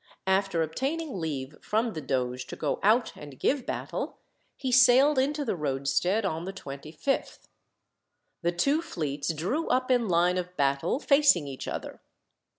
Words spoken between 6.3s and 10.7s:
the 25th. The two fleets drew up in line of